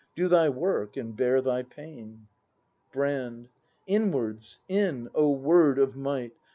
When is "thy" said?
0.27-0.49, 1.43-1.61